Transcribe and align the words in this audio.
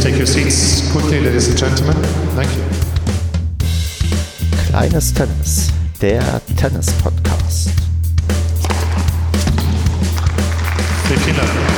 please 0.00 0.10
take 0.10 0.18
your 0.18 0.26
seats 0.26 0.90
quickly, 0.92 1.20
ladies 1.20 1.48
and 1.48 1.58
gentlemen? 1.58 1.96
Thank 2.34 2.50
you. 2.56 2.64
Kleines 4.68 5.12
Tennis, 5.12 5.70
der 6.00 6.40
Tennis-Podcast. 6.56 7.70
Vielen 11.06 11.36
Dank. 11.36 11.69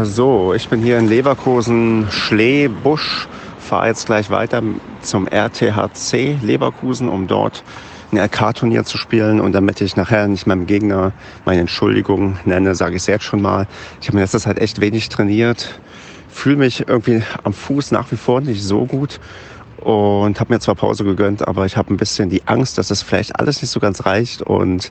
So, 0.02 0.55
ich 0.55 0.69
bin 0.69 0.83
hier 0.83 0.98
in 0.98 1.07
Leverkusen, 1.07 2.09
Schlee, 2.10 2.66
Busch 2.66 3.29
fahre 3.66 3.88
jetzt 3.88 4.06
gleich 4.06 4.30
weiter 4.30 4.62
zum 5.02 5.27
RTHC 5.27 6.38
Leverkusen, 6.41 7.09
um 7.09 7.27
dort 7.27 7.65
ein 8.12 8.19
RK-Turnier 8.19 8.84
zu 8.84 8.97
spielen. 8.97 9.41
Und 9.41 9.52
damit 9.52 9.80
ich 9.80 9.97
nachher 9.97 10.29
nicht 10.29 10.47
meinem 10.47 10.66
Gegner 10.66 11.12
meine 11.45 11.62
Entschuldigung 11.62 12.38
nenne, 12.45 12.77
sage 12.77 12.95
ich 12.95 13.02
es 13.02 13.07
jetzt 13.09 13.24
schon 13.24 13.43
mal. 13.43 13.66
Ich 14.01 14.07
habe 14.07 14.16
mir 14.16 14.23
letztes 14.23 14.47
halt 14.47 14.59
echt 14.59 14.80
wenig 14.80 15.09
trainiert, 15.09 15.80
fühle 16.29 16.57
mich 16.57 16.88
irgendwie 16.88 17.23
am 17.43 17.52
Fuß 17.52 17.90
nach 17.90 18.10
wie 18.13 18.16
vor 18.16 18.40
nicht 18.40 18.63
so 18.63 18.87
gut 18.87 19.18
und 19.80 20.41
habe 20.41 20.52
mir 20.52 20.60
zwar 20.60 20.74
Pause 20.74 21.05
gegönnt, 21.05 21.46
aber 21.46 21.66
ich 21.66 21.77
habe 21.77 21.93
ein 21.93 21.96
bisschen 21.96 22.30
die 22.30 22.43
Angst, 22.46 22.79
dass 22.79 22.88
das 22.88 23.02
vielleicht 23.02 23.38
alles 23.38 23.63
nicht 23.63 23.71
so 23.71 23.80
ganz 23.80 24.07
reicht 24.07 24.43
und 24.43 24.91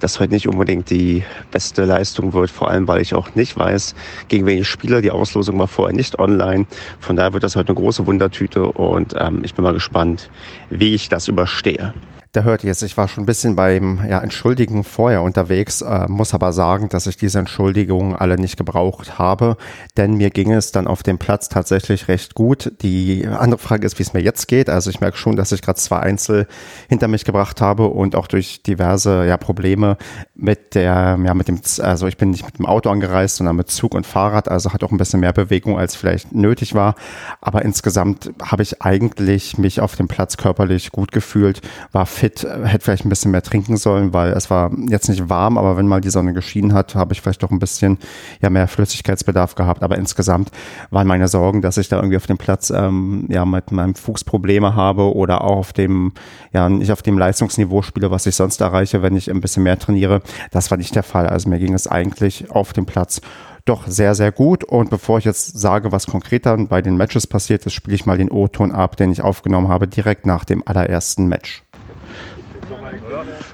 dass 0.00 0.20
heute 0.20 0.32
nicht 0.32 0.48
unbedingt 0.48 0.90
die 0.90 1.24
beste 1.50 1.84
Leistung 1.84 2.32
wird, 2.32 2.50
vor 2.50 2.70
allem 2.70 2.86
weil 2.88 3.00
ich 3.00 3.14
auch 3.14 3.34
nicht 3.34 3.58
weiß, 3.58 3.94
gegen 4.28 4.46
wen 4.46 4.58
ich 4.58 4.68
spiele. 4.68 5.02
Die 5.02 5.10
Auslosung 5.10 5.58
war 5.58 5.68
vorher 5.68 5.96
nicht 5.96 6.18
online, 6.18 6.66
von 7.00 7.16
daher 7.16 7.32
wird 7.32 7.44
das 7.44 7.56
heute 7.56 7.68
eine 7.68 7.76
große 7.76 8.06
Wundertüte 8.06 8.64
und 8.64 9.14
ähm, 9.18 9.42
ich 9.44 9.54
bin 9.54 9.64
mal 9.64 9.74
gespannt, 9.74 10.30
wie 10.70 10.94
ich 10.94 11.08
das 11.08 11.28
überstehe. 11.28 11.94
Da 12.36 12.42
hört 12.42 12.64
jetzt, 12.64 12.82
ich 12.82 12.98
war 12.98 13.08
schon 13.08 13.22
ein 13.22 13.26
bisschen 13.26 13.56
beim 13.56 14.06
ja, 14.06 14.18
Entschuldigen 14.18 14.84
vorher 14.84 15.22
unterwegs, 15.22 15.80
äh, 15.80 16.06
muss 16.06 16.34
aber 16.34 16.52
sagen, 16.52 16.90
dass 16.90 17.06
ich 17.06 17.16
diese 17.16 17.38
Entschuldigungen 17.38 18.14
alle 18.14 18.36
nicht 18.36 18.58
gebraucht 18.58 19.18
habe, 19.18 19.56
denn 19.96 20.18
mir 20.18 20.28
ging 20.28 20.52
es 20.52 20.70
dann 20.70 20.86
auf 20.86 21.02
dem 21.02 21.16
Platz 21.16 21.48
tatsächlich 21.48 22.08
recht 22.08 22.34
gut. 22.34 22.72
Die 22.82 23.26
andere 23.26 23.58
Frage 23.58 23.86
ist, 23.86 23.98
wie 23.98 24.02
es 24.02 24.12
mir 24.12 24.20
jetzt 24.20 24.48
geht. 24.48 24.68
Also 24.68 24.90
ich 24.90 25.00
merke 25.00 25.16
schon, 25.16 25.36
dass 25.36 25.50
ich 25.50 25.62
gerade 25.62 25.78
zwei 25.78 26.00
Einzel 26.00 26.46
hinter 26.90 27.08
mich 27.08 27.24
gebracht 27.24 27.62
habe 27.62 27.86
und 27.86 28.14
auch 28.14 28.26
durch 28.26 28.62
diverse 28.62 29.24
ja, 29.24 29.38
Probleme 29.38 29.96
mit 30.34 30.74
der, 30.74 31.18
ja, 31.24 31.32
mit 31.32 31.48
dem, 31.48 31.58
also 31.80 32.06
ich 32.06 32.18
bin 32.18 32.32
nicht 32.32 32.44
mit 32.44 32.58
dem 32.58 32.66
Auto 32.66 32.90
angereist, 32.90 33.36
sondern 33.36 33.56
mit 33.56 33.70
Zug 33.70 33.94
und 33.94 34.06
Fahrrad, 34.06 34.50
also 34.50 34.74
hat 34.74 34.84
auch 34.84 34.90
ein 34.90 34.98
bisschen 34.98 35.20
mehr 35.20 35.32
Bewegung, 35.32 35.78
als 35.78 35.96
vielleicht 35.96 36.34
nötig 36.34 36.74
war. 36.74 36.96
Aber 37.40 37.62
insgesamt 37.62 38.30
habe 38.42 38.62
ich 38.62 38.82
eigentlich 38.82 39.56
mich 39.56 39.80
auf 39.80 39.96
dem 39.96 40.06
Platz 40.06 40.36
körperlich 40.36 40.92
gut 40.92 41.12
gefühlt, 41.12 41.62
war 41.92 42.04
fit 42.04 42.25
fit, 42.26 42.46
hätte 42.64 42.84
vielleicht 42.84 43.04
ein 43.04 43.08
bisschen 43.08 43.30
mehr 43.30 43.42
trinken 43.42 43.76
sollen, 43.76 44.12
weil 44.12 44.32
es 44.32 44.50
war 44.50 44.70
jetzt 44.88 45.08
nicht 45.08 45.28
warm, 45.28 45.58
aber 45.58 45.76
wenn 45.76 45.86
mal 45.86 46.00
die 46.00 46.10
Sonne 46.10 46.32
geschienen 46.32 46.72
hat, 46.72 46.94
habe 46.94 47.12
ich 47.12 47.20
vielleicht 47.20 47.42
doch 47.42 47.50
ein 47.50 47.58
bisschen 47.58 47.98
ja 48.40 48.50
mehr 48.50 48.66
Flüssigkeitsbedarf 48.66 49.54
gehabt. 49.54 49.82
Aber 49.82 49.96
insgesamt 49.96 50.50
waren 50.90 51.06
meine 51.06 51.28
Sorgen, 51.28 51.62
dass 51.62 51.76
ich 51.76 51.88
da 51.88 51.96
irgendwie 51.96 52.16
auf 52.16 52.26
dem 52.26 52.38
Platz 52.38 52.70
ähm, 52.70 53.26
ja 53.28 53.44
mit 53.44 53.70
meinem 53.70 53.94
Fuß 53.94 54.24
Probleme 54.24 54.74
habe 54.74 55.14
oder 55.14 55.42
auch 55.42 55.56
auf 55.56 55.72
dem 55.72 56.12
ja 56.52 56.68
nicht 56.68 56.92
auf 56.92 57.02
dem 57.02 57.18
Leistungsniveau 57.18 57.82
spiele, 57.82 58.10
was 58.10 58.26
ich 58.26 58.34
sonst 58.34 58.60
erreiche, 58.60 59.02
wenn 59.02 59.16
ich 59.16 59.30
ein 59.30 59.40
bisschen 59.40 59.62
mehr 59.62 59.78
trainiere. 59.78 60.22
Das 60.50 60.70
war 60.70 60.78
nicht 60.78 60.94
der 60.94 61.02
Fall. 61.02 61.28
Also 61.28 61.48
mir 61.48 61.58
ging 61.58 61.74
es 61.74 61.86
eigentlich 61.86 62.50
auf 62.50 62.72
dem 62.72 62.86
Platz 62.86 63.20
doch 63.64 63.86
sehr, 63.88 64.14
sehr 64.14 64.32
gut. 64.32 64.64
Und 64.64 64.90
bevor 64.90 65.18
ich 65.18 65.24
jetzt 65.24 65.58
sage, 65.58 65.92
was 65.92 66.06
konkret 66.06 66.46
dann 66.46 66.68
bei 66.68 66.82
den 66.82 66.96
Matches 66.96 67.26
passiert 67.26 67.66
ist, 67.66 67.72
spiele 67.74 67.96
ich 67.96 68.06
mal 68.06 68.16
den 68.16 68.30
O-Ton 68.30 68.72
ab, 68.72 68.96
den 68.96 69.10
ich 69.10 69.22
aufgenommen 69.22 69.68
habe, 69.68 69.88
direkt 69.88 70.24
nach 70.24 70.44
dem 70.44 70.62
allerersten 70.66 71.26
Match. 71.26 71.65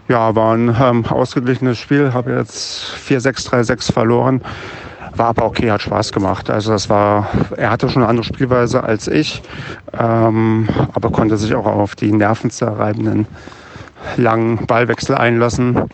Ja, 0.08 0.34
war 0.34 0.54
ein 0.54 0.74
ähm, 0.80 1.06
ausgeglichenes 1.06 1.78
Spiel. 1.78 2.12
Habe 2.12 2.32
jetzt 2.32 2.94
4-6, 3.08 3.48
3-6 3.48 3.92
verloren. 3.92 4.42
War 5.14 5.28
aber 5.28 5.44
okay, 5.44 5.70
hat 5.70 5.82
Spaß 5.82 6.12
gemacht. 6.12 6.48
Also 6.50 6.72
das 6.72 6.88
war, 6.88 7.28
er 7.56 7.70
hatte 7.70 7.88
schon 7.88 8.02
eine 8.02 8.08
andere 8.10 8.24
Spielweise 8.24 8.82
als 8.82 9.08
ich, 9.08 9.42
ähm, 9.92 10.68
aber 10.94 11.10
konnte 11.10 11.36
sich 11.36 11.54
auch 11.54 11.66
auf 11.66 11.94
die 11.94 12.12
nervenzerreibenden 12.12 13.26
langen 14.16 14.66
Ballwechsel 14.66 15.14
einlassen 15.14 15.90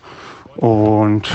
und 0.57 1.29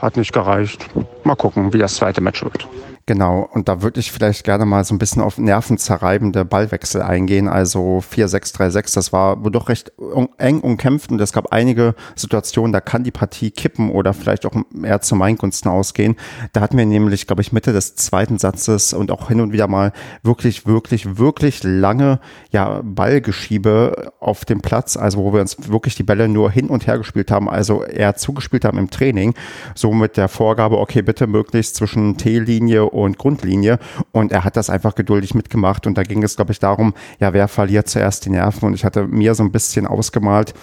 hat 0.00 0.16
nicht 0.16 0.32
gereicht. 0.32 0.88
Mal 1.24 1.36
gucken, 1.36 1.72
wie 1.72 1.78
das 1.78 1.96
zweite 1.96 2.20
Match 2.20 2.42
wird. 2.42 2.66
Genau, 3.08 3.48
und 3.52 3.68
da 3.68 3.82
würde 3.82 4.00
ich 4.00 4.10
vielleicht 4.10 4.42
gerne 4.42 4.66
mal 4.66 4.82
so 4.82 4.92
ein 4.92 4.98
bisschen 4.98 5.22
auf 5.22 5.38
nervenzerreibende 5.38 6.44
Ballwechsel 6.44 7.02
eingehen. 7.02 7.46
Also 7.46 8.00
4-6-3-6, 8.00 8.94
das 8.96 9.12
war 9.12 9.36
doch 9.36 9.68
recht 9.68 9.92
eng 10.38 10.58
umkämpft 10.58 11.12
und 11.12 11.20
es 11.20 11.32
gab 11.32 11.52
einige 11.52 11.94
Situationen, 12.16 12.72
da 12.72 12.80
kann 12.80 13.04
die 13.04 13.12
Partie 13.12 13.52
kippen 13.52 13.92
oder 13.92 14.12
vielleicht 14.12 14.44
auch 14.44 14.56
eher 14.82 15.02
zu 15.02 15.14
meinen 15.14 15.38
Gunsten 15.38 15.68
ausgehen. 15.68 16.16
Da 16.52 16.60
hatten 16.60 16.76
wir 16.76 16.84
nämlich, 16.84 17.28
glaube 17.28 17.42
ich, 17.42 17.52
Mitte 17.52 17.72
des 17.72 17.94
zweiten 17.94 18.38
Satzes 18.38 18.92
und 18.92 19.12
auch 19.12 19.28
hin 19.28 19.40
und 19.40 19.52
wieder 19.52 19.68
mal 19.68 19.92
wirklich, 20.24 20.66
wirklich, 20.66 21.16
wirklich 21.16 21.62
lange 21.62 22.18
ja, 22.50 22.80
Ballgeschiebe 22.82 24.14
auf 24.18 24.44
dem 24.44 24.62
Platz, 24.62 24.96
also 24.96 25.18
wo 25.18 25.32
wir 25.32 25.42
uns 25.42 25.70
wirklich 25.70 25.94
die 25.94 26.02
Bälle 26.02 26.26
nur 26.26 26.50
hin 26.50 26.70
und 26.70 26.88
her 26.88 26.98
gespielt 26.98 27.30
haben, 27.30 27.48
also 27.48 27.84
eher 27.84 28.16
zugespielt 28.16 28.64
haben 28.64 28.78
im 28.78 28.90
Training, 28.90 29.34
so 29.76 29.92
mit 29.92 30.16
der 30.16 30.26
Vorgabe, 30.26 30.78
okay, 30.78 31.02
bitte 31.02 31.28
möglichst 31.28 31.76
zwischen 31.76 32.16
T-Linie 32.16 32.95
und 33.02 33.18
Grundlinie. 33.18 33.78
Und 34.12 34.32
er 34.32 34.44
hat 34.44 34.56
das 34.56 34.70
einfach 34.70 34.94
geduldig 34.94 35.34
mitgemacht. 35.34 35.86
Und 35.86 35.96
da 35.98 36.02
ging 36.02 36.22
es, 36.22 36.36
glaube 36.36 36.52
ich, 36.52 36.58
darum, 36.58 36.94
ja, 37.18 37.32
wer 37.32 37.48
verliert 37.48 37.88
zuerst 37.88 38.24
die 38.24 38.30
Nerven? 38.30 38.66
Und 38.66 38.74
ich 38.74 38.84
hatte 38.84 39.06
mir 39.06 39.34
so 39.34 39.42
ein 39.42 39.52
bisschen 39.52 39.86
ausgemalt, 39.86 40.54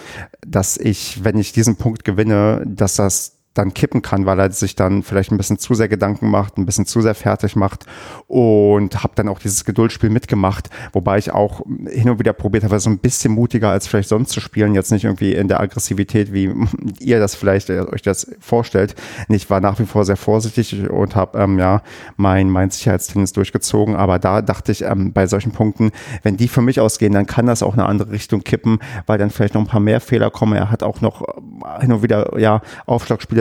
dass 0.46 0.76
ich, 0.76 1.24
wenn 1.24 1.38
ich 1.38 1.52
diesen 1.52 1.76
Punkt 1.76 2.04
gewinne, 2.04 2.62
dass 2.66 2.96
das 2.96 3.33
dann 3.54 3.72
kippen 3.72 4.02
kann, 4.02 4.26
weil 4.26 4.38
er 4.40 4.50
sich 4.50 4.74
dann 4.74 5.02
vielleicht 5.02 5.30
ein 5.30 5.36
bisschen 5.36 5.58
zu 5.58 5.74
sehr 5.74 5.88
Gedanken 5.88 6.28
macht, 6.28 6.58
ein 6.58 6.66
bisschen 6.66 6.86
zu 6.86 7.00
sehr 7.00 7.14
fertig 7.14 7.54
macht 7.54 7.86
und 8.26 9.02
habe 9.02 9.14
dann 9.14 9.28
auch 9.28 9.38
dieses 9.38 9.64
Geduldsspiel 9.64 10.10
mitgemacht, 10.10 10.70
wobei 10.92 11.18
ich 11.18 11.32
auch 11.32 11.62
hin 11.88 12.10
und 12.10 12.18
wieder 12.18 12.32
probiert 12.32 12.64
habe, 12.64 12.78
so 12.80 12.90
ein 12.90 12.98
bisschen 12.98 13.32
mutiger 13.32 13.70
als 13.70 13.86
vielleicht 13.86 14.08
sonst 14.08 14.30
zu 14.30 14.40
spielen, 14.40 14.74
jetzt 14.74 14.90
nicht 14.90 15.04
irgendwie 15.04 15.34
in 15.34 15.46
der 15.46 15.60
Aggressivität, 15.60 16.32
wie 16.32 16.52
ihr 16.98 17.20
das 17.20 17.36
vielleicht 17.36 17.70
äh, 17.70 17.80
euch 17.80 18.02
das 18.02 18.30
vorstellt. 18.40 18.96
Ich 19.28 19.48
war 19.50 19.60
nach 19.60 19.78
wie 19.78 19.86
vor 19.86 20.04
sehr 20.04 20.16
vorsichtig 20.16 20.90
und 20.90 21.14
habe 21.14 21.38
ähm, 21.38 21.58
ja 21.58 21.82
mein 22.16 22.50
mein 22.50 22.70
Sicherheitstennis 22.70 23.32
durchgezogen, 23.32 23.94
aber 23.94 24.18
da 24.18 24.42
dachte 24.42 24.72
ich 24.72 24.82
ähm, 24.82 25.12
bei 25.12 25.26
solchen 25.26 25.52
Punkten, 25.52 25.92
wenn 26.22 26.36
die 26.36 26.48
für 26.48 26.60
mich 26.60 26.80
ausgehen, 26.80 27.12
dann 27.12 27.26
kann 27.26 27.46
das 27.46 27.62
auch 27.62 27.74
eine 27.74 27.86
andere 27.86 28.10
Richtung 28.10 28.42
kippen, 28.42 28.80
weil 29.06 29.18
dann 29.18 29.30
vielleicht 29.30 29.54
noch 29.54 29.60
ein 29.60 29.68
paar 29.68 29.80
mehr 29.80 30.00
Fehler 30.00 30.30
kommen. 30.30 30.54
Er 30.54 30.70
hat 30.70 30.82
auch 30.82 31.00
noch 31.00 31.22
äh, 31.22 31.80
hin 31.82 31.92
und 31.92 32.02
wieder 32.02 32.38
ja 32.38 32.60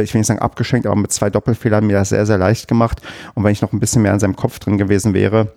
Ich 0.04 0.14
will 0.14 0.20
nicht 0.20 0.28
sagen 0.28 0.40
abgeschenkt, 0.40 0.86
aber 0.86 0.96
mit 0.96 1.12
zwei 1.12 1.30
Doppelfehlern 1.30 1.86
mir 1.86 1.94
das 1.94 2.10
sehr, 2.10 2.26
sehr 2.26 2.38
leicht 2.38 2.68
gemacht. 2.68 3.02
Und 3.34 3.44
wenn 3.44 3.52
ich 3.52 3.62
noch 3.62 3.74
ein 3.74 3.80
bisschen 3.80 4.02
mehr 4.02 4.14
in 4.14 4.20
seinem 4.20 4.36
Kopf 4.36 4.60
drin 4.60 4.78
gewesen 4.78 5.14
wäre, 5.14 5.54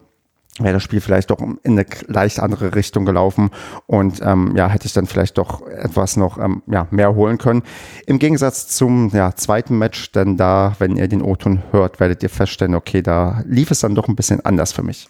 wäre 0.59 0.75
das 0.75 0.83
Spiel 0.83 1.01
vielleicht 1.01 1.31
doch 1.31 1.41
in 1.41 1.59
eine 1.65 1.85
leicht 2.07 2.41
andere 2.41 2.75
Richtung 2.75 3.05
gelaufen 3.05 3.51
und 3.87 4.21
ähm, 4.23 4.55
ja, 4.57 4.69
hätte 4.69 4.87
ich 4.87 4.93
dann 4.93 5.07
vielleicht 5.07 5.39
doch 5.39 5.67
etwas 5.67 6.17
noch 6.17 6.39
ähm, 6.39 6.63
ja, 6.67 6.87
mehr 6.91 7.15
holen 7.15 7.39
können. 7.39 7.63
Im 8.07 8.19
Gegensatz 8.19 8.69
zum 8.69 9.11
ja, 9.11 9.35
zweiten 9.35 9.77
Match, 9.77 10.13
denn 10.13 10.37
da, 10.37 10.75
wenn 10.79 10.97
ihr 10.97 11.09
den 11.09 11.23
O-Ton 11.23 11.63
hört, 11.73 12.01
werdet 12.01 12.23
ihr 12.23 12.31
feststellen, 12.31 12.75
okay, 12.75 13.03
da 13.03 13.43
lief 13.47 13.71
es 13.71 13.81
dann 13.81 13.95
doch 13.95 14.09
ein 14.09 14.17
bisschen 14.17 14.45
anders 14.45 14.73
für 14.73 14.83
mich. 14.83 15.09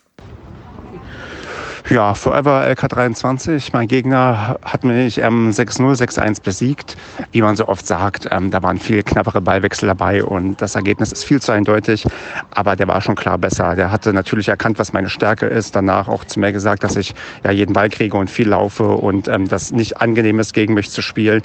Ja, 1.89 2.15
Forever 2.15 2.67
LK23. 2.67 3.69
Mein 3.73 3.87
Gegner 3.87 4.59
hat 4.65 4.83
mich 4.83 5.19
ähm, 5.19 5.51
6-0, 5.51 5.97
6-1 5.97 6.43
besiegt. 6.43 6.97
Wie 7.31 7.41
man 7.43 7.55
so 7.55 7.69
oft 7.69 7.87
sagt, 7.87 8.27
ähm, 8.33 8.51
da 8.51 8.61
waren 8.65 8.79
viel 8.81 9.05
knappere 9.05 9.41
Ballwechsel 9.41 9.87
dabei 9.87 10.25
und 10.25 10.61
das 10.61 10.75
Ergebnis 10.75 11.13
ist 11.13 11.25
viel 11.25 11.41
zu 11.41 11.53
eindeutig. 11.53 12.05
Aber 12.51 12.75
der 12.75 12.89
war 12.89 13.01
schon 13.03 13.15
klar 13.15 13.39
besser. 13.39 13.77
Der 13.77 13.93
hatte 13.93 14.13
natürlich 14.13 14.49
erkannt, 14.49 14.81
was 14.81 14.93
meine 14.93 15.09
Stärke 15.09 15.47
ist. 15.47 15.77
Danach 15.77 16.09
auch 16.09 16.25
zu 16.25 16.41
mir 16.41 16.51
gesagt, 16.51 16.83
dass 16.83 16.97
ich 16.97 17.15
ja 17.45 17.53
jeden 17.53 17.73
Ball 17.73 17.89
kriege 17.89 18.17
und 18.17 18.31
viel 18.31 18.49
laufe 18.49 18.89
und 18.89 19.29
ähm, 19.29 19.47
das 19.47 19.71
nicht 19.71 20.01
angenehm 20.01 20.41
ist, 20.41 20.55
gegen 20.55 20.75
mich 20.75 20.91
zu 20.91 21.03
spielen. 21.03 21.43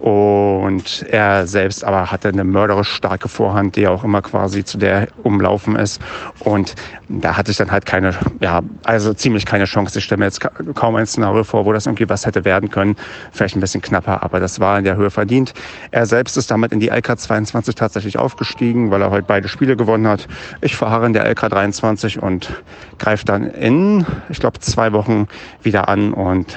Und 0.00 1.06
er 1.08 1.46
selbst 1.46 1.84
aber 1.84 2.10
hatte 2.10 2.30
eine 2.30 2.42
mörderisch 2.42 2.90
starke 2.90 3.28
Vorhand, 3.28 3.76
die 3.76 3.86
auch 3.86 4.02
immer 4.02 4.22
quasi 4.22 4.64
zu 4.64 4.76
der 4.76 5.06
umlaufen 5.22 5.76
ist. 5.76 6.02
Und 6.40 6.74
da 7.08 7.36
hatte 7.36 7.52
ich 7.52 7.58
dann 7.58 7.70
halt 7.70 7.86
keine, 7.86 8.12
ja, 8.40 8.60
also 8.82 9.14
ziemlich 9.14 9.46
keine 9.46 9.66
Chance 9.66 9.83
Chance. 9.84 9.98
Ich 9.98 10.04
stelle 10.04 10.18
mir 10.18 10.24
jetzt 10.26 10.40
kaum 10.74 10.96
ein 10.96 11.06
Szenario 11.06 11.44
vor, 11.44 11.64
wo 11.64 11.72
das 11.72 11.86
irgendwie 11.86 12.08
was 12.08 12.26
hätte 12.26 12.44
werden 12.44 12.70
können. 12.70 12.96
Vielleicht 13.32 13.56
ein 13.56 13.60
bisschen 13.60 13.82
knapper, 13.82 14.22
aber 14.22 14.40
das 14.40 14.60
war 14.60 14.78
in 14.78 14.84
der 14.84 14.96
Höhe 14.96 15.10
verdient. 15.10 15.54
Er 15.90 16.06
selbst 16.06 16.36
ist 16.36 16.50
damit 16.50 16.72
in 16.72 16.80
die 16.80 16.88
LK 16.88 17.18
22 17.18 17.74
tatsächlich 17.74 18.18
aufgestiegen, 18.18 18.90
weil 18.90 19.02
er 19.02 19.10
heute 19.10 19.26
beide 19.26 19.48
Spiele 19.48 19.76
gewonnen 19.76 20.06
hat. 20.06 20.26
Ich 20.60 20.76
verharre 20.76 21.06
in 21.06 21.12
der 21.12 21.28
LK 21.28 21.50
23 21.50 22.22
und 22.22 22.62
greife 22.98 23.24
dann 23.24 23.44
in, 23.50 24.06
ich 24.28 24.40
glaube, 24.40 24.58
zwei 24.60 24.92
Wochen 24.92 25.26
wieder 25.62 25.88
an 25.88 26.12
und 26.12 26.56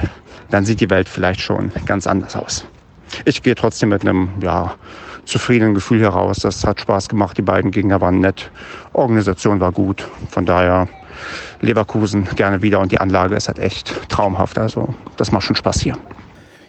dann 0.50 0.66
sieht 0.66 0.80
die 0.80 0.90
Welt 0.90 1.10
vielleicht 1.10 1.42
schon 1.42 1.72
ganz 1.86 2.08
anders 2.08 2.36
aus. 2.36 2.66
Ich 3.26 3.42
gehe 3.42 3.56
trotzdem 3.56 3.90
mit 3.90 4.02
einem, 4.02 4.30
ja, 4.42 4.76
zufriedenen 5.26 5.74
Gefühl 5.74 6.02
heraus. 6.02 6.40
Das 6.40 6.66
hat 6.66 6.80
Spaß 6.80 7.10
gemacht. 7.10 7.38
Die 7.38 7.42
beiden 7.42 7.72
Gegner 7.72 8.00
waren 8.00 8.22
nett. 8.22 8.50
Organisation 8.94 9.60
war 9.60 9.74
gut. 9.74 10.08
Von 10.30 10.46
daher 10.46 10.88
Leverkusen 11.62 12.26
gerne 12.36 12.62
wieder 12.62 12.80
und 12.80 12.92
die 12.92 13.00
Anlage 13.00 13.36
ist 13.36 13.48
halt 13.48 13.60
echt 13.60 14.10
traumhaft. 14.10 14.58
Also 14.58 14.94
das 15.18 15.32
macht 15.32 15.44
schon 15.44 15.56
Spaß 15.56 15.82
hier. 15.82 15.98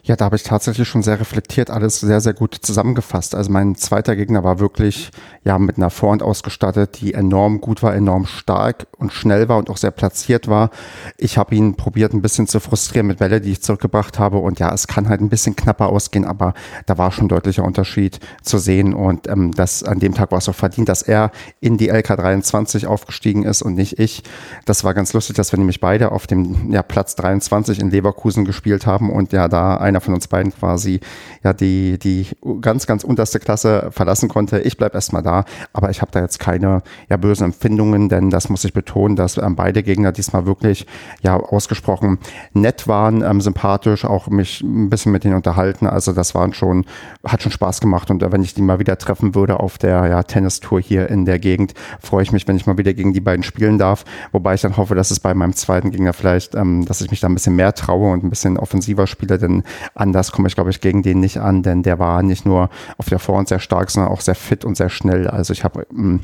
Ja, 0.09 0.17
da 0.17 0.25
habe 0.25 0.37
ich 0.37 0.43
tatsächlich 0.43 0.89
schon 0.89 1.03
sehr 1.03 1.21
reflektiert 1.21 1.69
alles 1.69 2.01
sehr, 2.01 2.23
sehr 2.23 2.33
gut 2.33 2.55
zusammengefasst. 2.55 3.35
Also 3.35 3.53
mein 3.53 3.75
zweiter 3.75 4.17
Gegner 4.17 4.43
war 4.43 4.59
wirklich 4.59 5.11
ja 5.45 5.59
mit 5.59 5.77
einer 5.77 5.91
Vorhand 5.91 6.23
ausgestattet, 6.23 6.99
die 7.03 7.13
enorm 7.13 7.61
gut 7.61 7.83
war, 7.83 7.95
enorm 7.95 8.25
stark 8.25 8.87
und 8.97 9.13
schnell 9.13 9.51
war 9.51 9.59
und 9.59 9.69
auch 9.69 9.77
sehr 9.77 9.91
platziert 9.91 10.49
war. 10.49 10.71
Ich 11.19 11.37
habe 11.37 11.55
ihn 11.55 11.75
probiert 11.75 12.15
ein 12.15 12.23
bisschen 12.23 12.47
zu 12.47 12.59
frustrieren 12.59 13.07
mit 13.07 13.19
Bälle, 13.19 13.43
die 13.43 13.53
ich 13.53 13.63
zurückgebracht 13.63 14.19
habe 14.19 14.39
und 14.39 14.59
ja, 14.59 14.73
es 14.73 14.87
kann 14.87 15.11
halt 15.11 15.21
ein 15.21 15.29
bisschen 15.29 15.57
knapper 15.57 15.91
ausgehen, 15.91 16.25
aber 16.25 16.55
da 16.87 16.97
war 16.97 17.13
schon 17.13 17.29
deutlicher 17.29 17.65
Unterschied 17.65 18.19
zu 18.43 18.57
sehen 18.57 18.95
und 18.95 19.29
ähm, 19.29 19.53
das 19.53 19.83
an 19.83 19.99
dem 19.99 20.15
Tag 20.15 20.31
war 20.31 20.39
es 20.39 20.49
auch 20.49 20.55
verdient, 20.55 20.89
dass 20.89 21.03
er 21.03 21.33
in 21.61 21.77
die 21.77 21.93
LK23 21.93 22.87
aufgestiegen 22.87 23.43
ist 23.43 23.61
und 23.61 23.75
nicht 23.75 23.99
ich. 23.99 24.23
Das 24.65 24.85
war 24.85 24.95
ganz 24.95 25.13
lustig, 25.13 25.37
dass 25.37 25.53
wir 25.53 25.59
nämlich 25.59 25.81
beide 25.81 26.13
auf 26.13 26.27
dem 26.27 26.73
ja, 26.73 26.83
Platz 26.83 27.15
23 27.17 27.79
in 27.79 27.91
Leverkusen 27.91 28.47
gespielt 28.47 28.87
haben 28.87 29.11
und 29.11 29.35
ja 29.35 29.49
da 29.49 29.77
einer 29.77 29.98
einer 29.99 30.01
von 30.01 30.15
uns 30.15 30.29
beiden 30.29 30.53
quasi 30.53 31.01
ja 31.43 31.53
die, 31.53 31.99
die 31.99 32.27
ganz, 32.61 32.87
ganz 32.87 33.05
unterste 33.05 33.39
Klasse 33.39 33.89
verlassen 33.91 34.29
konnte. 34.29 34.61
Ich 34.61 34.77
bleibe 34.77 34.95
erstmal 34.95 35.23
da, 35.23 35.45
aber 35.73 35.91
ich 35.91 36.01
habe 36.01 36.11
da 36.13 36.21
jetzt 36.21 36.39
keine 36.39 36.83
ja, 37.09 37.17
bösen 37.17 37.47
Empfindungen, 37.47 38.09
denn 38.09 38.31
das 38.31 38.49
muss 38.49 38.65
ich 38.65 38.73
betonen, 38.73 39.17
dass 39.17 39.37
ähm, 39.37 39.57
beide 39.57 39.83
Gegner 39.83 40.13
diesmal 40.13 40.47
wirklich 40.47 40.87
ja 41.23 41.37
ausgesprochen 41.37 42.19
nett 42.53 42.89
waren, 42.89 43.23
ähm, 43.23 43.41
sympathisch, 43.41 44.05
auch 44.05 44.29
mich 44.29 44.61
ein 44.63 44.89
bisschen 44.91 45.13
mit 45.13 45.25
denen 45.25 45.35
unterhalten. 45.35 45.87
Also 45.87 46.13
das 46.13 46.35
waren 46.35 46.53
schon, 46.53 46.85
hat 47.25 47.43
schon 47.43 47.53
Spaß 47.53 47.81
gemacht 47.81 48.11
und 48.11 48.23
äh, 48.23 48.33
wenn 48.33 48.43
ich 48.43 48.55
die 48.55 48.63
mal 48.63 48.79
wieder 48.79 48.99
treffen 48.99 49.35
würde 49.35 49.61
auf 49.61 49.79
der 49.79 50.07
ja, 50.07 50.23
Tennistour 50.23 50.81
hier 50.81 51.09
in 51.09 51.25
der 51.25 51.39
Gegend, 51.39 51.75
freue 52.01 52.23
ich 52.23 52.33
mich, 52.33 52.47
wenn 52.47 52.57
ich 52.57 52.67
mal 52.67 52.79
wieder 52.79 52.95
gegen 52.95 53.13
die 53.13 53.21
beiden 53.21 53.43
spielen 53.43 53.79
darf. 53.79 54.05
Wobei 54.33 54.55
ich 54.55 54.61
dann 54.61 54.77
hoffe, 54.77 54.95
dass 54.95 55.11
es 55.11 55.21
bei 55.21 55.35
meinem 55.35 55.55
zweiten 55.55 55.91
Gegner 55.91 56.13
vielleicht, 56.13 56.55
ähm, 56.55 56.85
dass 56.85 57.01
ich 57.01 57.11
mich 57.11 57.21
da 57.21 57.29
ein 57.29 57.35
bisschen 57.35 57.57
mehr 57.57 57.75
traue 57.75 58.13
und 58.13 58.25
ein 58.25 58.31
bisschen 58.31 58.57
offensiver 58.59 59.07
spiele, 59.07 59.39
denn 59.39 59.63
Anders 59.95 60.33
komme 60.33 60.49
ich, 60.49 60.55
glaube 60.55 60.71
ich, 60.71 60.81
gegen 60.81 61.03
den 61.03 61.21
nicht 61.21 61.39
an, 61.39 61.63
denn 61.63 61.83
der 61.83 61.99
war 61.99 62.23
nicht 62.23 62.47
nur 62.47 62.71
auf 62.97 63.09
der 63.09 63.19
Vorhand 63.19 63.49
sehr 63.49 63.61
stark, 63.61 63.91
sondern 63.91 64.13
auch 64.13 64.21
sehr 64.21 64.35
fit 64.35 64.65
und 64.65 64.77
sehr 64.77 64.89
schnell. 64.89 65.29
Also 65.29 65.53
ich 65.53 65.65
habe 65.65 65.87
hm, 65.91 66.21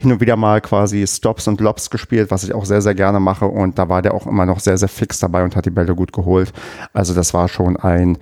hin 0.00 0.12
und 0.12 0.20
wieder 0.20 0.36
mal 0.36 0.60
quasi 0.60 1.06
Stops 1.06 1.48
und 1.48 1.60
Lobs 1.60 1.90
gespielt, 1.90 2.30
was 2.30 2.44
ich 2.44 2.54
auch 2.54 2.64
sehr, 2.64 2.82
sehr 2.82 2.94
gerne 2.94 3.20
mache. 3.20 3.46
Und 3.46 3.78
da 3.78 3.88
war 3.88 4.02
der 4.02 4.14
auch 4.14 4.26
immer 4.26 4.46
noch 4.46 4.60
sehr, 4.60 4.78
sehr 4.78 4.88
fix 4.88 5.18
dabei 5.18 5.44
und 5.44 5.56
hat 5.56 5.66
die 5.66 5.70
Bälle 5.70 5.94
gut 5.94 6.12
geholt. 6.12 6.52
Also 6.92 7.14
das 7.14 7.34
war 7.34 7.48
schon 7.48 7.76
ein 7.76 8.18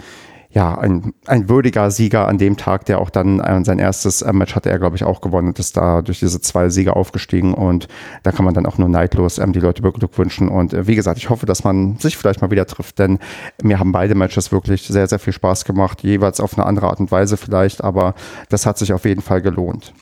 ja, 0.53 0.77
ein, 0.77 1.15
ein 1.27 1.49
würdiger 1.49 1.91
Sieger 1.93 2.27
an 2.27 2.37
dem 2.37 2.57
Tag, 2.57 2.85
der 2.87 3.01
auch 3.01 3.11
dann 3.11 3.39
äh, 3.39 3.65
sein 3.65 3.79
erstes 3.79 4.21
äh, 4.23 4.33
Match 4.33 4.57
hatte 4.57 4.69
er, 4.69 4.81
glaube 4.81 4.97
ich, 4.97 5.05
auch 5.05 5.21
gewonnen 5.21 5.49
und 5.49 5.59
ist 5.61 5.77
da 5.77 6.03
durch 6.03 6.19
diese 6.19 6.41
zwei 6.41 6.69
Siege 6.71 6.97
aufgestiegen 6.97 7.55
und 7.55 7.87
da 8.25 8.33
kann 8.33 8.45
man 8.45 8.55
dann 8.55 8.67
auch 8.67 8.77
nur 8.77 8.89
neidlos 8.89 9.39
ähm, 9.39 9.53
die 9.53 9.61
Leute 9.61 9.83
beglückwünschen 9.83 10.49
und 10.49 10.75
äh, 10.75 10.89
wie 10.89 10.97
gesagt, 10.97 11.19
ich 11.19 11.31
hoffe, 11.31 11.47
dass 11.47 11.63
man 11.63 11.99
sich 11.99 12.17
vielleicht 12.17 12.43
mal 12.43 12.51
wieder 12.51 12.67
trifft, 12.67 12.99
denn 12.99 13.21
mir 13.63 13.79
haben 13.79 13.93
beide 13.93 14.17
Matches 14.17 14.51
wirklich 14.51 14.83
sehr, 14.83 15.07
sehr 15.07 15.21
viel 15.21 15.33
Spaß 15.33 15.65
gemacht, 15.65 16.03
jeweils 16.03 16.41
auf 16.41 16.59
eine 16.59 16.67
andere 16.67 16.89
Art 16.89 16.99
und 16.99 17.13
Weise 17.13 17.37
vielleicht, 17.37 17.85
aber 17.85 18.15
das 18.49 18.67
hat 18.67 18.77
sich 18.77 18.93
auf 18.93 19.05
jeden 19.05 19.23
Fall 19.23 19.43
gelohnt. 19.43 19.95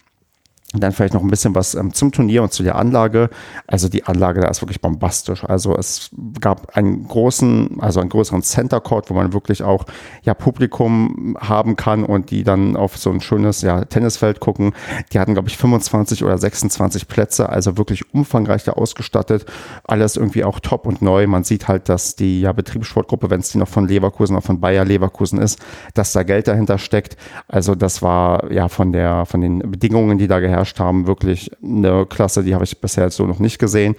Dann 0.75 0.93
vielleicht 0.93 1.15
noch 1.15 1.23
ein 1.23 1.31
bisschen 1.31 1.55
was 1.55 1.75
ähm, 1.75 1.95
zum 1.95 2.13
Turnier 2.13 2.43
und 2.43 2.53
zu 2.53 2.63
der 2.63 2.75
Anlage. 2.75 3.31
Also 3.67 3.89
die 3.89 4.05
Anlage 4.05 4.43
da 4.43 4.49
ist 4.49 4.61
wirklich 4.61 4.83
bombastisch. 4.83 5.43
Also 5.45 5.75
es 5.75 6.11
gab 6.43 6.77
einen 6.77 7.09
großen, 7.09 7.81
also 7.81 8.01
einen 8.01 8.11
größeren 8.11 8.43
Center 8.43 8.79
Court, 8.79 9.09
wo 9.09 9.15
man 9.15 9.33
wirklich 9.33 9.63
auch 9.63 9.87
ja 10.25 10.35
Publikum 10.35 11.39
haben 11.41 11.77
kann 11.77 12.05
und 12.05 12.31
die 12.31 12.45
dann 12.45 12.77
auf 12.77 12.99
so 12.99 13.09
ein 13.11 13.23
schönes 13.23 13.63
ja, 13.63 13.87
Tennisfeld 13.87 14.41
gucken. 14.41 14.75
Die 15.11 15.19
hatten 15.19 15.33
glaube 15.33 15.49
ich 15.49 15.57
25 15.57 16.23
oder 16.23 16.37
26 16.37 17.09
Plätze, 17.09 17.49
also 17.49 17.79
wirklich 17.79 18.13
umfangreich 18.13 18.65
da 18.65 18.73
ausgestattet. 18.73 19.47
Alles 19.85 20.17
irgendwie 20.17 20.45
auch 20.45 20.61
top 20.61 20.85
und 20.85 21.01
neu. 21.01 21.27
Man 21.29 21.45
sieht 21.45 21.67
halt, 21.69 21.89
dass 21.89 22.15
die 22.15 22.43
ja 22.43 22.53
Betriebssportgruppe, 22.53 23.31
wenn 23.31 23.41
es 23.41 23.49
die 23.49 23.59
noch 23.59 23.69
von 23.69 23.89
Leverkusen 23.89 24.37
oder 24.37 24.43
von 24.45 24.61
Bayer 24.61 24.85
Leverkusen 24.85 25.41
ist, 25.41 25.61
dass 25.95 26.13
da 26.13 26.25
Geld 26.25 26.47
dahinter 26.47 26.77
steckt. 26.77 27.17
Also 27.47 27.75
das 27.75 28.03
war 28.03 28.53
ja 28.53 28.69
von 28.69 28.93
der 28.93 29.25
von 29.25 29.41
den 29.41 29.61
Bedingungen, 29.61 30.19
die 30.19 30.29
da 30.29 30.41
geherrscht 30.41 30.58
beherrscht 30.59 30.81
haben, 30.81 31.07
wirklich 31.07 31.51
eine 31.63 32.07
Klasse, 32.07 32.43
die 32.43 32.55
habe 32.55 32.65
ich 32.65 32.81
bisher 32.81 33.05
jetzt 33.05 33.17
so 33.17 33.27
noch 33.27 33.39
nicht 33.39 33.59
gesehen 33.59 33.95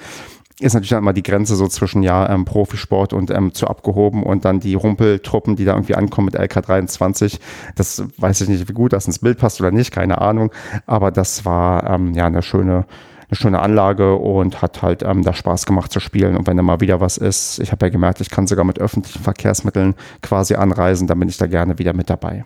ist 0.62 0.74
natürlich 0.74 0.90
dann 0.90 1.00
immer 1.00 1.14
die 1.14 1.24
Grenze 1.24 1.56
so 1.56 1.68
zwischen 1.68 2.04
ja 2.04 2.30
ähm, 2.30 2.44
Profisport 2.44 3.14
und 3.14 3.32
ähm, 3.32 3.54
zu 3.54 3.68
abgehoben 3.68 4.24
und 4.24 4.44
dann 4.44 4.60
die 4.60 4.74
Rumpeltruppen, 4.74 5.56
die 5.56 5.64
da 5.64 5.72
irgendwie 5.72 5.96
ankommen 5.96 6.26
mit 6.26 6.38
LK23. 6.38 7.40
Das 7.78 8.04
weiß 8.18 8.42
ich 8.42 8.50
nicht, 8.50 8.68
wie 8.68 8.74
gut 8.74 8.92
das 8.92 9.08
ins 9.08 9.20
Bild 9.20 9.38
passt 9.38 9.62
oder 9.62 9.72
nicht, 9.72 9.92
keine 9.92 10.20
Ahnung. 10.20 10.52
Aber 10.86 11.12
das 11.12 11.46
war 11.46 11.90
ähm, 11.90 12.14
ja 12.14 12.26
eine 12.26 12.42
schöne 12.42 12.86
eine 13.30 13.38
schöne 13.38 13.62
Anlage 13.62 14.16
und 14.16 14.62
hat 14.62 14.82
halt 14.82 15.02
ähm, 15.04 15.24
da 15.24 15.34
Spaß 15.34 15.66
gemacht 15.66 15.94
zu 15.94 16.02
spielen. 16.02 16.36
Und 16.36 16.46
wenn 16.46 16.58
da 16.58 16.64
mal 16.64 16.82
wieder 16.82 17.00
was 17.00 17.16
ist, 17.16 17.60
ich 17.60 17.72
habe 17.72 17.86
ja 17.86 17.90
gemerkt, 17.90 18.20
ich 18.20 18.30
kann 18.30 18.46
sogar 18.46 18.66
mit 18.66 18.80
öffentlichen 18.80 19.24
Verkehrsmitteln 19.24 19.96
quasi 20.22 20.56
anreisen, 20.56 21.08
dann 21.08 21.20
bin 21.20 21.30
ich 21.30 21.38
da 21.38 21.48
gerne 21.48 21.80
wieder 21.80 21.94
mit 21.94 22.10
dabei 22.10 22.44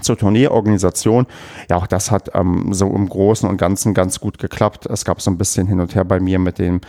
zur 0.00 0.16
Turnierorganisation. 0.16 1.26
Ja, 1.68 1.76
auch 1.76 1.86
das 1.86 2.10
hat 2.10 2.30
ähm, 2.34 2.72
so 2.72 2.88
im 2.88 3.08
Großen 3.08 3.48
und 3.48 3.56
Ganzen 3.56 3.94
ganz 3.94 4.20
gut 4.20 4.38
geklappt. 4.38 4.86
Es 4.86 5.04
gab 5.04 5.20
so 5.20 5.30
ein 5.30 5.38
bisschen 5.38 5.66
hin 5.66 5.80
und 5.80 5.94
her 5.94 6.04
bei 6.04 6.20
mir 6.20 6.38
mit 6.38 6.58
dem, 6.58 6.80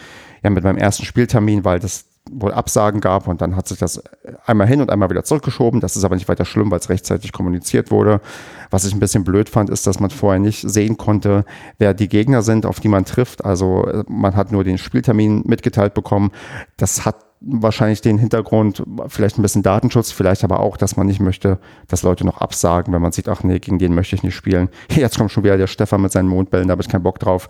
ja, 0.44 0.50
mit 0.50 0.64
meinem 0.64 0.78
ersten 0.78 1.06
Spieltermin, 1.06 1.66
weil 1.66 1.80
das 1.80 2.06
wohl 2.32 2.54
Absagen 2.54 3.02
gab 3.02 3.28
und 3.28 3.42
dann 3.42 3.56
hat 3.56 3.68
sich 3.68 3.80
das 3.80 4.04
einmal 4.46 4.68
hin 4.68 4.82
und 4.82 4.90
einmal 4.90 5.10
wieder 5.10 5.24
zurückgeschoben. 5.24 5.80
Das 5.80 5.96
ist 5.96 6.04
aber 6.04 6.16
nicht 6.16 6.28
weiter 6.28 6.46
schlimm, 6.46 6.70
weil 6.72 6.80
es 6.80 6.90
rechtzeitig 6.90 7.32
kommuniziert 7.32 7.92
wurde. 7.92 8.22
Was 8.70 8.86
ich 8.86 8.94
ein 8.94 9.00
bisschen 9.00 9.24
blöd 9.24 9.50
fand, 9.50 9.70
ist, 9.70 9.88
dass 9.88 10.00
man 10.00 10.10
vorher 10.10 10.40
nicht 10.40 10.62
sehen 10.70 10.98
konnte, 10.98 11.46
wer 11.78 11.94
die 11.94 12.08
Gegner 12.08 12.42
sind, 12.42 12.66
auf 12.66 12.80
die 12.80 12.88
man 12.88 13.06
trifft. 13.06 13.44
Also 13.44 13.86
äh, 13.86 14.04
man 14.08 14.36
hat 14.36 14.52
nur 14.52 14.64
den 14.64 14.78
Spieltermin 14.78 15.44
mitgeteilt 15.46 15.94
bekommen. 15.94 16.32
Das 16.78 17.06
hat 17.06 17.16
wahrscheinlich 17.42 18.02
den 18.02 18.18
Hintergrund, 18.18 18.84
vielleicht 19.08 19.38
ein 19.38 19.42
bisschen 19.42 19.64
Datenschutz, 19.64 20.12
vielleicht 20.12 20.44
aber 20.44 20.60
auch, 20.60 20.76
dass 20.76 20.98
man 20.98 21.08
nicht 21.08 21.22
möchte, 21.22 21.58
dass 21.88 22.04
Leute 22.04 22.26
noch 22.26 22.42
absagen, 22.42 22.94
wenn 22.94 23.02
man 23.02 23.14
sieht, 23.14 23.30
ach 23.30 23.44
nee, 23.44 23.60
gegen 23.60 23.80
den 23.80 23.96
möchte 23.96 24.16
ich 24.16 24.24
nicht 24.24 24.36
spielen. 24.36 24.70
Jetzt 24.92 25.18
kommt 25.18 25.32
schon 25.32 25.44
wieder 25.44 25.58
der 25.58 25.68
Stefan 25.68 26.02
mit 26.02 26.12
seinen 26.12 26.28
Mondbällen, 26.28 26.68
da 26.68 26.74
habe 26.74 26.81
ich 26.81 26.90
keinen 26.90 27.04
Bock 27.04 27.19
drauf, 27.19 27.48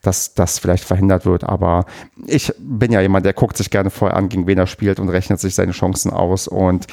dass 0.00 0.34
das 0.34 0.58
vielleicht 0.58 0.84
verhindert 0.84 1.26
wird. 1.26 1.44
Aber 1.44 1.86
ich 2.26 2.52
bin 2.58 2.92
ja 2.92 3.00
jemand, 3.00 3.26
der 3.26 3.32
guckt 3.32 3.56
sich 3.56 3.70
gerne 3.70 3.90
vorher 3.90 4.16
an, 4.16 4.28
gegen 4.28 4.46
wen 4.46 4.58
er 4.58 4.66
spielt 4.66 5.00
und 5.00 5.08
rechnet 5.08 5.40
sich 5.40 5.54
seine 5.54 5.72
Chancen 5.72 6.12
aus 6.12 6.46
und 6.46 6.86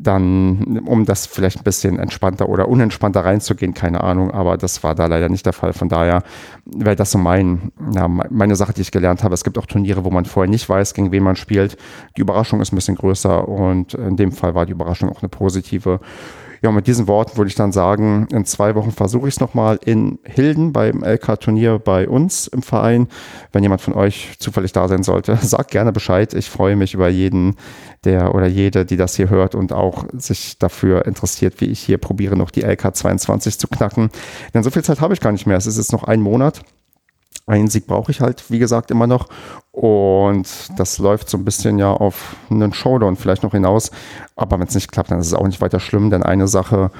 dann, 0.00 0.80
um 0.86 1.04
das 1.04 1.26
vielleicht 1.26 1.58
ein 1.58 1.64
bisschen 1.64 1.98
entspannter 1.98 2.48
oder 2.48 2.68
unentspannter 2.68 3.24
reinzugehen, 3.24 3.74
keine 3.74 4.02
Ahnung, 4.02 4.30
aber 4.30 4.56
das 4.56 4.84
war 4.84 4.94
da 4.94 5.06
leider 5.06 5.28
nicht 5.28 5.44
der 5.44 5.52
Fall. 5.52 5.72
Von 5.72 5.88
daher 5.88 6.22
wäre 6.64 6.94
das 6.94 7.10
so 7.10 7.18
mein, 7.18 7.72
ja, 7.92 8.06
meine 8.06 8.54
Sache, 8.54 8.72
die 8.72 8.82
ich 8.82 8.92
gelernt 8.92 9.24
habe. 9.24 9.34
Es 9.34 9.42
gibt 9.42 9.58
auch 9.58 9.66
Turniere, 9.66 10.04
wo 10.04 10.10
man 10.10 10.24
vorher 10.24 10.48
nicht 10.48 10.68
weiß, 10.68 10.94
gegen 10.94 11.10
wen 11.10 11.24
man 11.24 11.34
spielt. 11.34 11.76
Die 12.16 12.20
Überraschung 12.20 12.60
ist 12.60 12.72
ein 12.72 12.76
bisschen 12.76 12.94
größer 12.94 13.48
und 13.48 13.94
in 13.94 14.16
dem 14.16 14.30
Fall 14.30 14.54
war 14.54 14.66
die 14.66 14.72
Überraschung 14.72 15.10
auch 15.10 15.20
eine 15.20 15.28
positive. 15.28 15.98
Ja, 16.62 16.72
mit 16.72 16.86
diesen 16.86 17.06
Worten 17.06 17.36
würde 17.36 17.48
ich 17.48 17.54
dann 17.54 17.72
sagen, 17.72 18.26
in 18.32 18.44
zwei 18.44 18.74
Wochen 18.74 18.90
versuche 18.90 19.28
ich 19.28 19.34
es 19.34 19.40
nochmal 19.40 19.78
in 19.84 20.18
Hilden 20.24 20.72
beim 20.72 21.04
LK-Turnier 21.04 21.78
bei 21.78 22.08
uns 22.08 22.48
im 22.48 22.62
Verein. 22.62 23.08
Wenn 23.52 23.62
jemand 23.62 23.80
von 23.80 23.94
euch 23.94 24.34
zufällig 24.38 24.72
da 24.72 24.88
sein 24.88 25.02
sollte, 25.02 25.36
sagt 25.42 25.70
gerne 25.70 25.92
Bescheid. 25.92 26.34
Ich 26.34 26.50
freue 26.50 26.76
mich 26.76 26.94
über 26.94 27.08
jeden, 27.08 27.56
der 28.04 28.34
oder 28.34 28.46
jede, 28.46 28.84
die 28.84 28.96
das 28.96 29.14
hier 29.14 29.30
hört 29.30 29.54
und 29.54 29.72
auch 29.72 30.06
sich 30.12 30.58
dafür 30.58 31.06
interessiert, 31.06 31.60
wie 31.60 31.66
ich 31.66 31.80
hier 31.80 31.98
probiere, 31.98 32.36
noch 32.36 32.50
die 32.50 32.62
LK 32.62 32.94
22 32.94 33.58
zu 33.58 33.68
knacken. 33.68 34.10
Denn 34.54 34.62
so 34.62 34.70
viel 34.70 34.82
Zeit 34.84 35.00
habe 35.00 35.14
ich 35.14 35.20
gar 35.20 35.32
nicht 35.32 35.46
mehr. 35.46 35.56
Es 35.56 35.66
ist 35.66 35.78
jetzt 35.78 35.92
noch 35.92 36.04
ein 36.04 36.20
Monat. 36.20 36.62
Einen 37.48 37.68
Sieg 37.68 37.86
brauche 37.86 38.12
ich 38.12 38.20
halt, 38.20 38.44
wie 38.50 38.58
gesagt, 38.58 38.90
immer 38.90 39.06
noch. 39.06 39.28
Und 39.72 40.46
das 40.76 40.98
läuft 40.98 41.30
so 41.30 41.38
ein 41.38 41.44
bisschen 41.44 41.78
ja 41.78 41.90
auf 41.90 42.36
einen 42.50 42.74
Showdown 42.74 43.16
vielleicht 43.16 43.42
noch 43.42 43.52
hinaus. 43.52 43.90
Aber 44.36 44.58
wenn 44.60 44.68
es 44.68 44.74
nicht 44.74 44.92
klappt, 44.92 45.10
dann 45.10 45.20
ist 45.20 45.28
es 45.28 45.34
auch 45.34 45.46
nicht 45.46 45.62
weiter 45.62 45.80
schlimm, 45.80 46.10
denn 46.10 46.22
eine 46.22 46.46
Sache, 46.46 46.90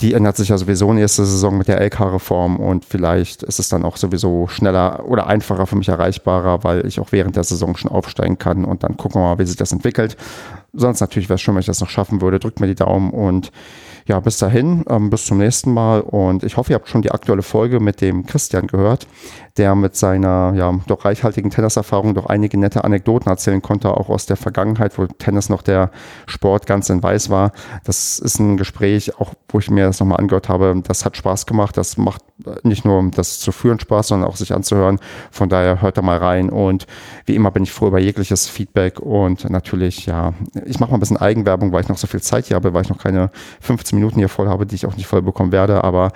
die 0.00 0.14
ändert 0.14 0.36
sich 0.36 0.48
ja 0.48 0.58
sowieso 0.58 0.92
nächste 0.92 1.24
Saison 1.24 1.56
mit 1.56 1.68
der 1.68 1.80
LK-Reform 1.80 2.56
und 2.56 2.84
vielleicht 2.84 3.44
ist 3.44 3.60
es 3.60 3.68
dann 3.68 3.84
auch 3.84 3.96
sowieso 3.96 4.48
schneller 4.48 5.04
oder 5.06 5.28
einfacher 5.28 5.66
für 5.66 5.76
mich 5.76 5.88
erreichbarer, 5.88 6.64
weil 6.64 6.84
ich 6.86 6.98
auch 6.98 7.12
während 7.12 7.36
der 7.36 7.44
Saison 7.44 7.76
schon 7.76 7.92
aufsteigen 7.92 8.38
kann 8.38 8.64
und 8.64 8.82
dann 8.82 8.96
gucken 8.96 9.20
wir 9.20 9.28
mal, 9.28 9.38
wie 9.38 9.46
sich 9.46 9.56
das 9.56 9.72
entwickelt. 9.72 10.16
Sonst 10.72 11.00
natürlich 11.00 11.28
wäre 11.28 11.36
es 11.36 11.42
schön, 11.42 11.54
wenn 11.54 11.60
ich 11.60 11.66
das 11.66 11.80
noch 11.80 11.90
schaffen 11.90 12.20
würde. 12.22 12.40
Drückt 12.40 12.60
mir 12.60 12.66
die 12.66 12.74
Daumen 12.74 13.10
und 13.10 13.52
ja, 14.10 14.18
bis 14.18 14.38
dahin, 14.38 14.84
ähm, 14.88 15.08
bis 15.08 15.26
zum 15.26 15.38
nächsten 15.38 15.72
Mal 15.72 16.00
und 16.00 16.42
ich 16.42 16.56
hoffe, 16.56 16.72
ihr 16.72 16.74
habt 16.74 16.88
schon 16.88 17.00
die 17.00 17.12
aktuelle 17.12 17.42
Folge 17.42 17.78
mit 17.78 18.00
dem 18.00 18.26
Christian 18.26 18.66
gehört, 18.66 19.06
der 19.56 19.76
mit 19.76 19.94
seiner 19.94 20.52
ja 20.56 20.74
doch 20.88 21.04
reichhaltigen 21.04 21.52
Tenniserfahrung 21.52 22.14
doch 22.14 22.26
einige 22.26 22.58
nette 22.58 22.82
Anekdoten 22.82 23.30
erzählen 23.30 23.62
konnte, 23.62 23.96
auch 23.96 24.08
aus 24.08 24.26
der 24.26 24.36
Vergangenheit, 24.36 24.98
wo 24.98 25.06
Tennis 25.06 25.48
noch 25.48 25.62
der 25.62 25.92
Sport 26.26 26.66
ganz 26.66 26.90
in 26.90 27.04
weiß 27.04 27.30
war. 27.30 27.52
Das 27.84 28.18
ist 28.18 28.40
ein 28.40 28.56
Gespräch, 28.56 29.20
auch 29.20 29.34
wo 29.48 29.60
ich 29.60 29.70
mir 29.70 29.86
das 29.86 30.00
nochmal 30.00 30.18
angehört 30.18 30.48
habe. 30.48 30.82
Das 30.84 31.04
hat 31.04 31.16
Spaß 31.16 31.46
gemacht. 31.46 31.76
Das 31.76 31.96
macht 31.96 32.22
nicht 32.62 32.84
nur 32.84 33.10
das 33.14 33.38
zu 33.38 33.52
führen 33.52 33.78
Spaß, 33.78 34.08
sondern 34.08 34.28
auch 34.28 34.36
sich 34.36 34.54
anzuhören. 34.54 34.98
Von 35.30 35.48
daher 35.48 35.82
hört 35.82 35.98
da 35.98 36.02
mal 36.02 36.18
rein 36.18 36.50
und 36.50 36.86
wie 37.26 37.34
immer 37.34 37.50
bin 37.50 37.62
ich 37.62 37.72
froh 37.72 37.88
über 37.88 37.98
jegliches 37.98 38.48
Feedback 38.48 39.00
und 39.00 39.48
natürlich, 39.50 40.06
ja, 40.06 40.32
ich 40.64 40.80
mache 40.80 40.90
mal 40.90 40.96
ein 40.96 41.00
bisschen 41.00 41.16
Eigenwerbung, 41.16 41.72
weil 41.72 41.82
ich 41.82 41.88
noch 41.88 41.98
so 41.98 42.06
viel 42.06 42.22
Zeit 42.22 42.46
hier 42.46 42.56
habe, 42.56 42.72
weil 42.72 42.82
ich 42.82 42.88
noch 42.88 42.98
keine 42.98 43.30
15 43.60 43.98
Minuten 44.00 44.18
hier 44.18 44.28
voll 44.28 44.48
habe, 44.48 44.66
die 44.66 44.74
ich 44.74 44.86
auch 44.86 44.96
nicht 44.96 45.06
voll 45.06 45.22
bekommen 45.22 45.52
werde, 45.52 45.84
aber 45.84 46.12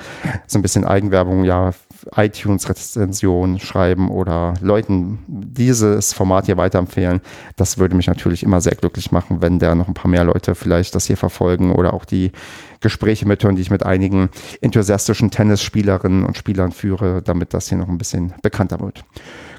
so 0.46 0.58
ein 0.58 0.62
bisschen 0.62 0.84
Eigenwerbung, 0.84 1.44
ja, 1.44 1.72
iTunes-Rezension 2.16 3.60
schreiben 3.60 4.10
oder 4.10 4.54
Leuten 4.60 5.20
dieses 5.26 6.12
Format 6.12 6.46
hier 6.46 6.56
weiterempfehlen. 6.56 7.20
Das 7.56 7.78
würde 7.78 7.94
mich 7.94 8.06
natürlich 8.06 8.42
immer 8.42 8.60
sehr 8.60 8.74
glücklich 8.74 9.12
machen, 9.12 9.40
wenn 9.40 9.58
da 9.58 9.74
noch 9.74 9.88
ein 9.88 9.94
paar 9.94 10.10
mehr 10.10 10.24
Leute 10.24 10.54
vielleicht 10.54 10.94
das 10.94 11.06
hier 11.06 11.16
verfolgen 11.16 11.72
oder 11.72 11.94
auch 11.94 12.04
die 12.04 12.32
Gespräche 12.80 13.26
mithören, 13.26 13.56
die 13.56 13.62
ich 13.62 13.70
mit 13.70 13.84
einigen 13.84 14.28
enthusiastischen 14.60 15.30
Tennisspielerinnen 15.30 16.24
und 16.24 16.36
Spielern 16.36 16.72
führe, 16.72 17.22
damit 17.22 17.54
das 17.54 17.68
hier 17.68 17.78
noch 17.78 17.88
ein 17.88 17.98
bisschen 17.98 18.34
bekannter 18.42 18.80
wird. 18.80 19.04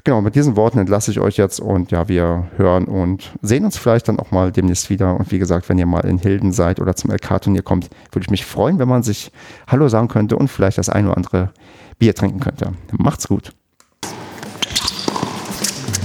Genau, 0.06 0.20
mit 0.20 0.36
diesen 0.36 0.54
Worten 0.54 0.78
entlasse 0.78 1.10
ich 1.10 1.18
euch 1.18 1.36
jetzt 1.36 1.58
und 1.58 1.90
ja, 1.90 2.06
wir 2.06 2.46
hören 2.56 2.84
und 2.84 3.32
sehen 3.42 3.64
uns 3.64 3.76
vielleicht 3.76 4.06
dann 4.06 4.20
auch 4.20 4.30
mal 4.30 4.52
demnächst 4.52 4.88
wieder. 4.88 5.18
Und 5.18 5.32
wie 5.32 5.40
gesagt, 5.40 5.68
wenn 5.68 5.78
ihr 5.78 5.86
mal 5.86 6.06
in 6.06 6.18
Hilden 6.18 6.52
seid 6.52 6.78
oder 6.78 6.94
zum 6.94 7.10
LK-Turnier 7.10 7.62
kommt, 7.62 7.90
würde 8.12 8.22
ich 8.22 8.30
mich 8.30 8.46
freuen, 8.46 8.78
wenn 8.78 8.86
man 8.86 9.02
sich 9.02 9.32
Hallo 9.66 9.88
sagen 9.88 10.06
könnte 10.06 10.36
und 10.36 10.46
vielleicht 10.46 10.78
das 10.78 10.88
ein 10.88 11.06
oder 11.06 11.16
andere 11.16 11.50
Bier 11.98 12.14
trinken 12.14 12.38
könnte. 12.38 12.70
Macht's 12.92 13.26
gut. 13.26 13.52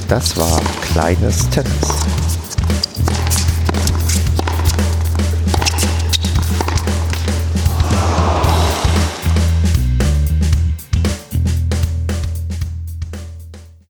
Das 0.08 0.36
war 0.36 0.60
Kleines 0.82 1.48
Tennis 1.52 2.31